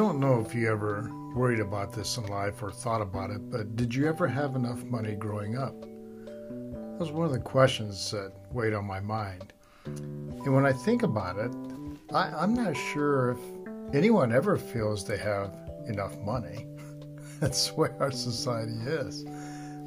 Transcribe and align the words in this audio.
don't 0.00 0.18
know 0.18 0.40
if 0.40 0.54
you 0.54 0.66
ever 0.66 1.10
worried 1.34 1.60
about 1.60 1.92
this 1.92 2.16
in 2.16 2.26
life 2.28 2.62
or 2.62 2.72
thought 2.72 3.02
about 3.02 3.28
it, 3.28 3.50
but 3.50 3.76
did 3.76 3.94
you 3.94 4.08
ever 4.08 4.26
have 4.26 4.56
enough 4.56 4.82
money 4.84 5.14
growing 5.14 5.58
up? 5.58 5.78
That 5.82 6.96
was 6.98 7.10
one 7.10 7.26
of 7.26 7.32
the 7.32 7.38
questions 7.38 8.10
that 8.12 8.32
weighed 8.50 8.72
on 8.72 8.86
my 8.86 9.00
mind. 9.00 9.52
And 9.84 10.54
when 10.54 10.64
I 10.64 10.72
think 10.72 11.02
about 11.02 11.36
it, 11.36 11.52
I, 12.14 12.42
am 12.42 12.54
not 12.54 12.74
sure 12.74 13.32
if 13.32 13.94
anyone 13.94 14.32
ever 14.32 14.56
feels 14.56 15.04
they 15.04 15.18
have 15.18 15.52
enough 15.86 16.18
money. 16.20 16.66
That's 17.38 17.70
way 17.76 17.90
our 18.00 18.10
society 18.10 18.80
is. 18.86 19.26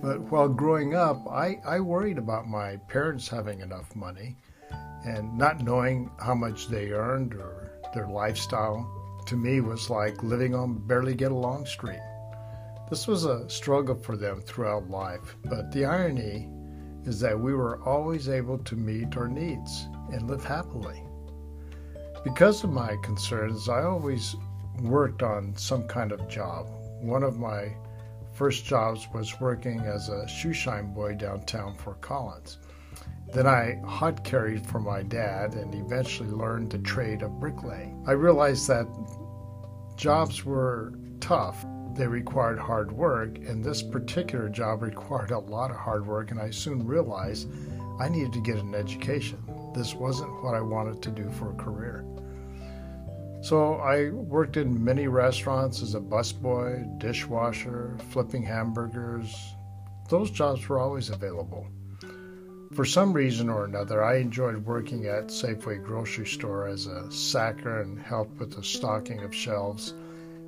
But 0.00 0.20
while 0.30 0.48
growing 0.48 0.94
up, 0.94 1.18
I, 1.30 1.60
I 1.66 1.80
worried 1.80 2.16
about 2.16 2.48
my 2.48 2.76
parents 2.88 3.28
having 3.28 3.60
enough 3.60 3.94
money 3.94 4.36
and 5.04 5.36
not 5.36 5.60
knowing 5.60 6.10
how 6.18 6.34
much 6.34 6.68
they 6.68 6.92
earned 6.92 7.34
or 7.34 7.72
their 7.92 8.08
lifestyle 8.08 8.97
to 9.28 9.36
me 9.36 9.60
was 9.60 9.90
like 9.90 10.22
living 10.22 10.54
on 10.54 10.78
barely 10.86 11.14
get 11.14 11.30
along 11.30 11.66
street. 11.66 12.00
This 12.88 13.06
was 13.06 13.26
a 13.26 13.48
struggle 13.50 13.94
for 13.94 14.16
them 14.16 14.40
throughout 14.40 14.88
life, 14.88 15.36
but 15.44 15.70
the 15.70 15.84
irony 15.84 16.48
is 17.04 17.20
that 17.20 17.38
we 17.38 17.52
were 17.52 17.78
always 17.82 18.30
able 18.30 18.56
to 18.60 18.74
meet 18.74 19.18
our 19.18 19.28
needs 19.28 19.86
and 20.10 20.30
live 20.30 20.42
happily. 20.42 21.02
Because 22.24 22.64
of 22.64 22.70
my 22.70 22.96
concerns, 23.02 23.68
I 23.68 23.82
always 23.82 24.34
worked 24.80 25.22
on 25.22 25.54
some 25.56 25.86
kind 25.86 26.10
of 26.10 26.26
job. 26.26 26.66
One 27.02 27.22
of 27.22 27.38
my 27.38 27.76
first 28.32 28.64
jobs 28.64 29.06
was 29.12 29.40
working 29.40 29.80
as 29.80 30.08
a 30.08 30.26
shoe 30.26 30.54
shine 30.54 30.94
boy 30.94 31.16
downtown 31.16 31.76
Fort 31.76 32.00
Collins. 32.00 32.56
Then 33.32 33.46
I 33.46 33.80
hod 33.84 34.24
carried 34.24 34.66
for 34.66 34.80
my 34.80 35.02
dad 35.02 35.54
and 35.54 35.74
eventually 35.74 36.30
learned 36.30 36.70
the 36.70 36.78
trade 36.78 37.22
of 37.22 37.38
bricklaying. 37.38 38.02
I 38.06 38.12
realized 38.12 38.66
that 38.68 38.86
jobs 39.96 40.44
were 40.44 40.94
tough. 41.20 41.64
They 41.94 42.06
required 42.06 42.58
hard 42.58 42.92
work, 42.92 43.38
and 43.38 43.62
this 43.62 43.82
particular 43.82 44.48
job 44.48 44.82
required 44.82 45.30
a 45.30 45.38
lot 45.38 45.70
of 45.70 45.76
hard 45.76 46.06
work, 46.06 46.30
and 46.30 46.40
I 46.40 46.50
soon 46.50 46.86
realized 46.86 47.48
I 48.00 48.08
needed 48.08 48.32
to 48.34 48.40
get 48.40 48.56
an 48.56 48.74
education. 48.74 49.42
This 49.74 49.94
wasn't 49.94 50.42
what 50.42 50.54
I 50.54 50.60
wanted 50.60 51.02
to 51.02 51.10
do 51.10 51.28
for 51.30 51.50
a 51.50 51.56
career. 51.56 52.04
So 53.40 53.74
I 53.74 54.10
worked 54.10 54.56
in 54.56 54.82
many 54.82 55.06
restaurants 55.06 55.82
as 55.82 55.94
a 55.94 56.00
busboy, 56.00 56.98
dishwasher, 56.98 57.96
flipping 58.10 58.42
hamburgers. 58.42 59.54
Those 60.08 60.30
jobs 60.30 60.68
were 60.68 60.78
always 60.78 61.10
available. 61.10 61.66
For 62.74 62.84
some 62.84 63.14
reason 63.14 63.48
or 63.48 63.64
another, 63.64 64.04
I 64.04 64.16
enjoyed 64.16 64.66
working 64.66 65.06
at 65.06 65.28
Safeway 65.28 65.82
grocery 65.82 66.26
store 66.26 66.68
as 66.68 66.86
a 66.86 67.10
sacker 67.10 67.80
and 67.80 67.98
helped 67.98 68.38
with 68.38 68.54
the 68.54 68.62
stocking 68.62 69.20
of 69.20 69.34
shelves. 69.34 69.94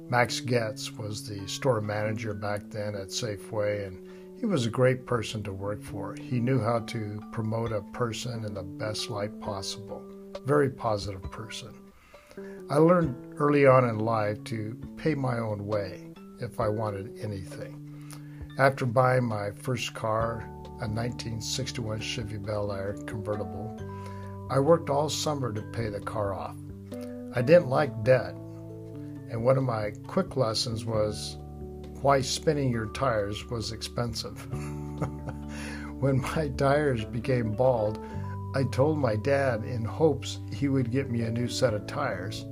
Max 0.08 0.38
Getz 0.40 0.92
was 0.92 1.26
the 1.26 1.48
store 1.48 1.80
manager 1.80 2.34
back 2.34 2.68
then 2.68 2.94
at 2.94 3.08
Safeway, 3.08 3.86
and 3.86 4.06
he 4.38 4.44
was 4.44 4.66
a 4.66 4.70
great 4.70 5.06
person 5.06 5.42
to 5.44 5.52
work 5.52 5.82
for. 5.82 6.14
He 6.14 6.40
knew 6.40 6.60
how 6.60 6.80
to 6.80 7.22
promote 7.32 7.72
a 7.72 7.82
person 7.92 8.44
in 8.44 8.52
the 8.54 8.62
best 8.62 9.08
light 9.08 9.40
possible. 9.40 10.02
Very 10.44 10.68
positive 10.68 11.22
person. 11.30 11.74
I 12.68 12.76
learned 12.76 13.34
early 13.38 13.66
on 13.66 13.88
in 13.88 13.98
life 13.98 14.44
to 14.44 14.78
pay 14.96 15.14
my 15.14 15.38
own 15.38 15.66
way 15.66 16.10
if 16.38 16.60
I 16.60 16.68
wanted 16.68 17.18
anything. 17.22 17.89
After 18.58 18.84
buying 18.84 19.24
my 19.24 19.52
first 19.52 19.94
car, 19.94 20.44
a 20.80 20.88
1961 20.88 22.00
Chevy 22.00 22.36
Bel 22.36 22.72
Air 22.72 22.94
convertible. 23.06 23.78
I 24.50 24.58
worked 24.58 24.90
all 24.90 25.08
summer 25.08 25.52
to 25.52 25.62
pay 25.62 25.88
the 25.88 26.00
car 26.00 26.34
off. 26.34 26.56
I 27.34 27.42
didn't 27.42 27.68
like 27.68 28.02
debt, 28.02 28.34
and 29.30 29.44
one 29.44 29.56
of 29.56 29.62
my 29.62 29.92
quick 30.06 30.36
lessons 30.36 30.84
was 30.84 31.38
why 32.02 32.20
spinning 32.20 32.70
your 32.70 32.86
tires 32.86 33.48
was 33.48 33.72
expensive. 33.72 34.46
when 36.00 36.20
my 36.20 36.48
tires 36.56 37.04
became 37.04 37.52
bald, 37.52 38.04
I 38.54 38.64
told 38.64 38.98
my 38.98 39.16
dad 39.16 39.64
in 39.64 39.84
hopes 39.84 40.40
he 40.52 40.68
would 40.68 40.90
get 40.90 41.10
me 41.10 41.22
a 41.22 41.30
new 41.30 41.46
set 41.46 41.72
of 41.72 41.86
tires. 41.86 42.44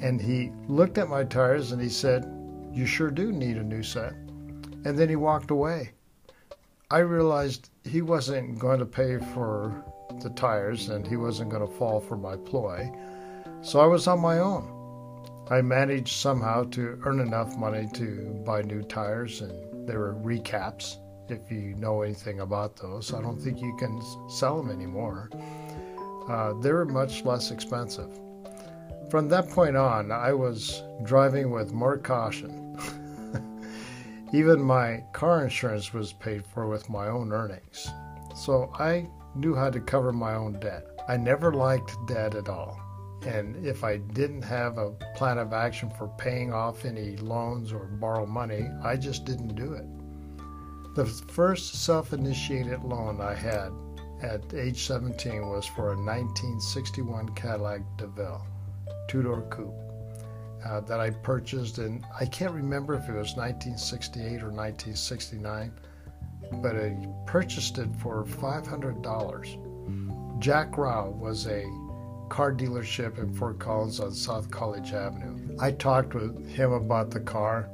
And 0.00 0.20
he 0.20 0.52
looked 0.68 0.98
at 0.98 1.08
my 1.08 1.24
tires 1.24 1.72
and 1.72 1.82
he 1.82 1.88
said, 1.88 2.24
You 2.72 2.86
sure 2.86 3.10
do 3.10 3.32
need 3.32 3.56
a 3.56 3.64
new 3.64 3.82
set. 3.82 4.14
And 4.86 4.96
then 4.96 5.08
he 5.08 5.16
walked 5.16 5.50
away. 5.50 5.90
I 6.92 6.98
realized 6.98 7.70
he 7.82 8.02
wasn't 8.02 8.56
going 8.60 8.78
to 8.78 8.86
pay 8.86 9.18
for 9.34 9.84
the 10.22 10.30
tires 10.30 10.90
and 10.90 11.04
he 11.04 11.16
wasn't 11.16 11.50
going 11.50 11.66
to 11.66 11.74
fall 11.74 11.98
for 11.98 12.16
my 12.16 12.36
ploy. 12.36 12.88
So 13.62 13.80
I 13.80 13.86
was 13.86 14.06
on 14.06 14.20
my 14.20 14.38
own. 14.38 14.64
I 15.50 15.60
managed 15.60 16.14
somehow 16.14 16.70
to 16.70 17.00
earn 17.04 17.18
enough 17.18 17.56
money 17.56 17.88
to 17.94 18.40
buy 18.46 18.62
new 18.62 18.84
tires, 18.84 19.40
and 19.40 19.88
they 19.88 19.96
were 19.96 20.14
recaps. 20.14 20.98
If 21.28 21.50
you 21.50 21.74
know 21.74 22.02
anything 22.02 22.38
about 22.38 22.76
those, 22.76 23.12
I 23.12 23.20
don't 23.20 23.40
think 23.40 23.60
you 23.60 23.76
can 23.80 24.00
sell 24.30 24.62
them 24.62 24.70
anymore. 24.70 25.30
Uh, 26.28 26.52
they 26.60 26.70
were 26.70 26.84
much 26.84 27.24
less 27.24 27.50
expensive. 27.50 28.16
From 29.10 29.28
that 29.30 29.50
point 29.50 29.76
on, 29.76 30.12
I 30.12 30.32
was 30.32 30.84
driving 31.02 31.50
with 31.50 31.72
more 31.72 31.98
caution 31.98 32.65
even 34.36 34.60
my 34.60 35.02
car 35.14 35.44
insurance 35.44 35.94
was 35.94 36.12
paid 36.12 36.44
for 36.44 36.68
with 36.68 36.90
my 36.90 37.06
own 37.08 37.32
earnings. 37.32 37.88
So 38.34 38.70
I 38.78 39.08
knew 39.34 39.54
how 39.54 39.70
to 39.70 39.80
cover 39.80 40.12
my 40.12 40.34
own 40.34 40.60
debt. 40.60 40.84
I 41.08 41.16
never 41.16 41.54
liked 41.54 41.96
debt 42.06 42.34
at 42.34 42.50
all. 42.50 42.78
And 43.26 43.56
if 43.64 43.82
I 43.82 43.96
didn't 43.96 44.42
have 44.42 44.76
a 44.76 44.90
plan 45.16 45.38
of 45.38 45.54
action 45.54 45.88
for 45.96 46.08
paying 46.18 46.52
off 46.52 46.84
any 46.84 47.16
loans 47.16 47.72
or 47.72 47.86
borrow 47.86 48.26
money, 48.26 48.68
I 48.84 48.96
just 48.96 49.24
didn't 49.24 49.54
do 49.54 49.72
it. 49.72 49.86
The 50.94 51.06
first 51.06 51.84
self 51.84 52.12
initiated 52.12 52.84
loan 52.84 53.22
I 53.22 53.34
had 53.34 53.72
at 54.20 54.52
age 54.52 54.86
17 54.86 55.48
was 55.48 55.64
for 55.64 55.92
a 55.92 55.96
1961 55.96 57.30
Cadillac 57.30 57.80
DeVille 57.96 58.46
two 59.08 59.22
door 59.22 59.42
coupe 59.50 59.74
uh, 60.66 60.80
that 60.80 61.00
I 61.00 61.10
purchased, 61.10 61.78
and 61.78 62.04
I 62.18 62.26
can't 62.26 62.52
remember 62.52 62.94
if 62.94 63.08
it 63.08 63.14
was 63.14 63.36
1968 63.36 64.42
or 64.42 64.50
1969, 64.50 65.72
but 66.60 66.76
I 66.76 66.96
purchased 67.26 67.78
it 67.78 67.88
for 67.96 68.24
$500. 68.24 70.40
Jack 70.40 70.76
Rao 70.76 71.10
was 71.10 71.46
a 71.46 71.64
car 72.28 72.52
dealership 72.52 73.18
in 73.18 73.32
Fort 73.34 73.58
Collins 73.58 74.00
on 74.00 74.12
South 74.12 74.50
College 74.50 74.92
Avenue. 74.92 75.56
I 75.60 75.72
talked 75.72 76.14
with 76.14 76.46
him 76.48 76.72
about 76.72 77.10
the 77.10 77.20
car, 77.20 77.68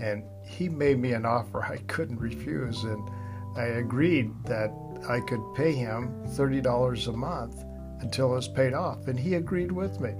and 0.00 0.24
he 0.44 0.68
made 0.68 0.98
me 0.98 1.12
an 1.12 1.26
offer 1.26 1.62
I 1.62 1.76
couldn't 1.86 2.18
refuse, 2.18 2.82
and 2.84 3.08
I 3.56 3.64
agreed 3.64 4.32
that 4.44 4.72
I 5.08 5.20
could 5.20 5.42
pay 5.54 5.72
him 5.72 6.24
$30 6.28 7.08
a 7.08 7.12
month 7.12 7.64
until 8.00 8.32
it 8.32 8.36
was 8.36 8.48
paid 8.48 8.72
off, 8.72 9.06
and 9.06 9.18
he 9.18 9.34
agreed 9.34 9.72
with 9.72 10.00
me. 10.00 10.14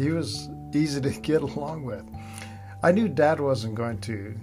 He 0.00 0.12
was 0.12 0.48
easy 0.72 0.98
to 1.02 1.10
get 1.20 1.42
along 1.42 1.84
with. 1.84 2.04
I 2.82 2.90
knew 2.90 3.06
Dad 3.06 3.38
wasn't 3.38 3.74
going 3.74 3.98
to 4.02 4.34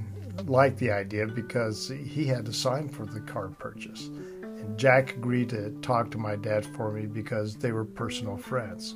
like 0.46 0.78
the 0.78 0.92
idea 0.92 1.26
because 1.26 1.90
he 1.90 2.26
had 2.26 2.46
to 2.46 2.54
sign 2.54 2.90
for 2.90 3.08
the 3.08 3.22
car 3.22 3.48
purchase. 3.48 4.10
And 4.44 4.78
Jack 4.78 5.16
agreed 5.16 5.50
to 5.50 5.72
talk 5.82 6.12
to 6.12 6.20
my 6.20 6.36
dad 6.36 6.64
for 6.64 6.92
me 6.92 7.08
because 7.08 7.56
they 7.56 7.72
were 7.72 7.86
personal 7.86 8.38
friends. 8.38 8.96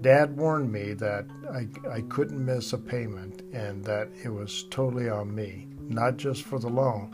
Dad 0.00 0.36
warned 0.36 0.70
me 0.70 0.92
that 0.92 1.26
I, 1.52 1.66
I 1.90 2.02
couldn't 2.02 2.44
miss 2.44 2.72
a 2.72 2.78
payment 2.78 3.42
and 3.52 3.84
that 3.84 4.08
it 4.22 4.28
was 4.28 4.66
totally 4.70 5.08
on 5.08 5.34
me, 5.34 5.66
not 5.88 6.18
just 6.18 6.42
for 6.42 6.60
the 6.60 6.68
loan, 6.68 7.10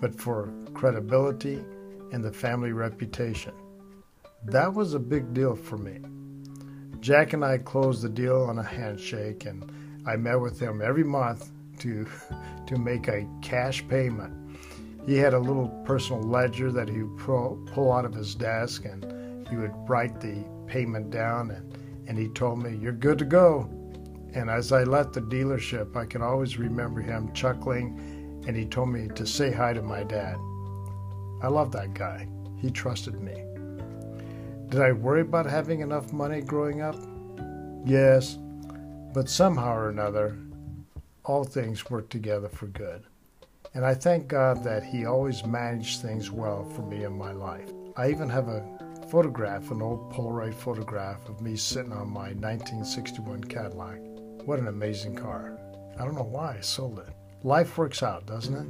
but 0.00 0.18
for 0.18 0.52
credibility 0.72 1.64
and 2.10 2.24
the 2.24 2.32
family 2.32 2.72
reputation. 2.72 3.52
That 4.46 4.74
was 4.74 4.94
a 4.94 4.98
big 4.98 5.32
deal 5.32 5.54
for 5.54 5.78
me. 5.78 6.00
Jack 7.04 7.34
and 7.34 7.44
I 7.44 7.58
closed 7.58 8.00
the 8.00 8.08
deal 8.08 8.44
on 8.44 8.58
a 8.58 8.62
handshake, 8.62 9.44
and 9.44 9.70
I 10.06 10.16
met 10.16 10.40
with 10.40 10.58
him 10.58 10.80
every 10.80 11.04
month 11.04 11.50
to 11.80 12.06
to 12.66 12.78
make 12.78 13.08
a 13.08 13.28
cash 13.42 13.86
payment. 13.88 14.32
He 15.04 15.18
had 15.18 15.34
a 15.34 15.38
little 15.38 15.68
personal 15.84 16.22
ledger 16.22 16.72
that 16.72 16.88
he 16.88 17.02
would 17.02 17.18
pull, 17.18 17.92
out 17.92 18.06
of 18.06 18.14
his 18.14 18.34
desk, 18.34 18.86
and 18.86 19.46
he 19.50 19.56
would 19.56 19.74
write 19.86 20.18
the 20.18 20.46
payment 20.66 21.10
down, 21.10 21.50
and, 21.50 21.78
and 22.08 22.16
he 22.16 22.28
told 22.28 22.62
me, 22.62 22.74
"You're 22.74 22.92
good 22.92 23.18
to 23.18 23.26
go." 23.26 23.68
And 24.32 24.48
as 24.48 24.72
I 24.72 24.84
left 24.84 25.12
the 25.12 25.20
dealership, 25.20 25.94
I 25.96 26.06
can 26.06 26.22
always 26.22 26.58
remember 26.58 27.02
him 27.02 27.34
chuckling, 27.34 27.98
and 28.46 28.56
he 28.56 28.64
told 28.64 28.88
me 28.88 29.08
to 29.08 29.26
say 29.26 29.52
hi 29.52 29.74
to 29.74 29.82
my 29.82 30.04
dad. 30.04 30.36
I 31.42 31.48
love 31.48 31.70
that 31.72 31.92
guy. 31.92 32.28
He 32.56 32.70
trusted 32.70 33.20
me. 33.20 33.53
Did 34.74 34.82
I 34.82 34.90
worry 34.90 35.20
about 35.20 35.46
having 35.46 35.82
enough 35.82 36.12
money 36.12 36.40
growing 36.40 36.82
up? 36.82 36.96
Yes, 37.84 38.40
but 39.12 39.28
somehow 39.28 39.72
or 39.76 39.88
another, 39.88 40.36
all 41.24 41.44
things 41.44 41.88
work 41.88 42.08
together 42.08 42.48
for 42.48 42.66
good. 42.66 43.04
And 43.74 43.86
I 43.86 43.94
thank 43.94 44.26
God 44.26 44.64
that 44.64 44.82
He 44.82 45.06
always 45.06 45.46
managed 45.46 46.02
things 46.02 46.32
well 46.32 46.64
for 46.64 46.82
me 46.82 47.04
in 47.04 47.16
my 47.16 47.30
life. 47.30 47.70
I 47.96 48.10
even 48.10 48.28
have 48.28 48.48
a 48.48 48.66
photograph, 49.12 49.70
an 49.70 49.80
old 49.80 50.12
Polaroid 50.12 50.54
photograph 50.54 51.28
of 51.28 51.40
me 51.40 51.54
sitting 51.54 51.92
on 51.92 52.08
my 52.08 52.32
1961 52.32 53.44
Cadillac. 53.44 54.00
What 54.44 54.58
an 54.58 54.66
amazing 54.66 55.14
car. 55.14 55.56
I 56.00 56.04
don't 56.04 56.16
know 56.16 56.24
why 56.24 56.56
I 56.58 56.60
sold 56.62 56.98
it. 56.98 57.14
Life 57.44 57.78
works 57.78 58.02
out, 58.02 58.26
doesn't 58.26 58.56
it? 58.56 58.66